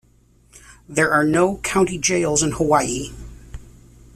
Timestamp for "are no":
1.11-1.57